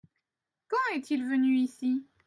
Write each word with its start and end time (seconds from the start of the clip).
Quand 0.67 0.95
est-il 0.95 1.23
venu 1.23 1.57
ici? 1.57 2.03